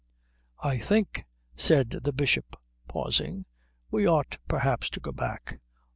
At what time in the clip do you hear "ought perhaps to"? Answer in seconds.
4.07-4.99